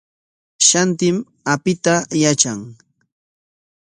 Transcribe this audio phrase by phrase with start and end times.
[0.67, 1.17] Shantim
[1.53, 2.59] apita yatran.